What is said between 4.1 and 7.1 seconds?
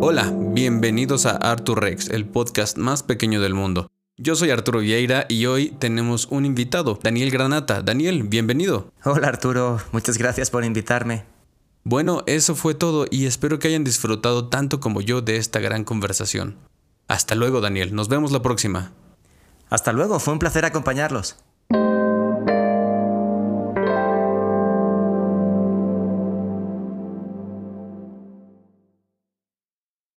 Yo soy Arturo Vieira y hoy tenemos un invitado,